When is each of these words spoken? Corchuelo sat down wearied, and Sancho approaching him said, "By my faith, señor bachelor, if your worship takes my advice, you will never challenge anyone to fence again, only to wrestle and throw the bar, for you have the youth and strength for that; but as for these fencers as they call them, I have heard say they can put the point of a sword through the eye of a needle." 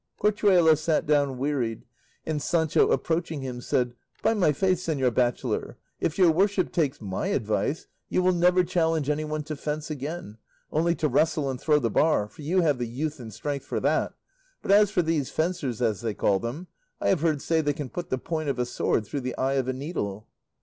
Corchuelo 0.19 0.75
sat 0.75 1.05
down 1.05 1.37
wearied, 1.37 1.85
and 2.25 2.41
Sancho 2.41 2.89
approaching 2.89 3.41
him 3.41 3.61
said, 3.61 3.93
"By 4.23 4.33
my 4.33 4.51
faith, 4.51 4.79
señor 4.79 5.13
bachelor, 5.13 5.77
if 5.99 6.17
your 6.17 6.31
worship 6.31 6.71
takes 6.71 6.99
my 6.99 7.27
advice, 7.27 7.85
you 8.09 8.23
will 8.23 8.33
never 8.33 8.63
challenge 8.63 9.11
anyone 9.11 9.43
to 9.43 9.55
fence 9.55 9.91
again, 9.91 10.39
only 10.71 10.95
to 10.95 11.07
wrestle 11.07 11.51
and 11.51 11.61
throw 11.61 11.77
the 11.77 11.91
bar, 11.91 12.27
for 12.27 12.41
you 12.41 12.61
have 12.61 12.79
the 12.79 12.87
youth 12.87 13.19
and 13.19 13.31
strength 13.31 13.65
for 13.67 13.79
that; 13.79 14.13
but 14.63 14.71
as 14.71 14.89
for 14.89 15.03
these 15.03 15.29
fencers 15.29 15.83
as 15.83 16.01
they 16.01 16.15
call 16.15 16.39
them, 16.39 16.65
I 16.99 17.09
have 17.09 17.21
heard 17.21 17.39
say 17.39 17.61
they 17.61 17.71
can 17.73 17.89
put 17.91 18.09
the 18.09 18.17
point 18.17 18.49
of 18.49 18.57
a 18.57 18.65
sword 18.65 19.05
through 19.05 19.21
the 19.21 19.37
eye 19.37 19.53
of 19.53 19.67
a 19.67 19.73
needle." 19.73 20.27